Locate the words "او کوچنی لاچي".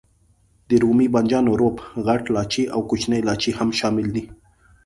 2.73-3.51